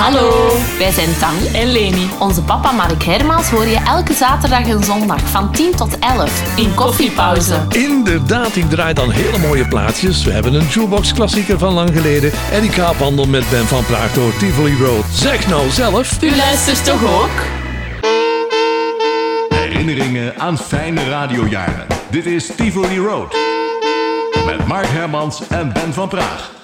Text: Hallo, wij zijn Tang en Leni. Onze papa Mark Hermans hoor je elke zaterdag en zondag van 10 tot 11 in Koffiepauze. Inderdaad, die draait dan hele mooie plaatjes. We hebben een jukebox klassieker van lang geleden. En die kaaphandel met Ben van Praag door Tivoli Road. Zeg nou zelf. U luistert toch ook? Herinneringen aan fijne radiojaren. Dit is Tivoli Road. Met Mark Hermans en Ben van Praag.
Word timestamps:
Hallo, 0.00 0.50
wij 0.78 0.90
zijn 0.90 1.16
Tang 1.18 1.38
en 1.52 1.72
Leni. 1.72 2.08
Onze 2.18 2.42
papa 2.42 2.72
Mark 2.72 3.02
Hermans 3.02 3.50
hoor 3.50 3.66
je 3.66 3.78
elke 3.86 4.12
zaterdag 4.12 4.68
en 4.68 4.84
zondag 4.84 5.20
van 5.20 5.52
10 5.52 5.74
tot 5.74 5.98
11 5.98 6.56
in 6.56 6.74
Koffiepauze. 6.74 7.66
Inderdaad, 7.68 8.54
die 8.54 8.68
draait 8.68 8.96
dan 8.96 9.10
hele 9.10 9.38
mooie 9.38 9.68
plaatjes. 9.68 10.24
We 10.24 10.30
hebben 10.30 10.54
een 10.54 10.66
jukebox 10.66 11.12
klassieker 11.12 11.58
van 11.58 11.72
lang 11.72 11.90
geleden. 11.92 12.32
En 12.52 12.60
die 12.60 12.70
kaaphandel 12.70 13.26
met 13.26 13.50
Ben 13.50 13.66
van 13.66 13.84
Praag 13.84 14.12
door 14.12 14.36
Tivoli 14.36 14.76
Road. 14.76 15.04
Zeg 15.12 15.48
nou 15.48 15.70
zelf. 15.70 16.22
U 16.22 16.36
luistert 16.36 16.84
toch 16.84 17.04
ook? 17.04 17.42
Herinneringen 19.54 20.38
aan 20.38 20.58
fijne 20.58 21.08
radiojaren. 21.08 21.86
Dit 22.10 22.26
is 22.26 22.50
Tivoli 22.56 22.98
Road. 22.98 23.36
Met 24.46 24.66
Mark 24.66 24.88
Hermans 24.88 25.40
en 25.48 25.72
Ben 25.72 25.92
van 25.92 26.08
Praag. 26.08 26.59